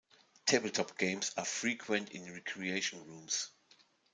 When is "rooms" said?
3.05-3.51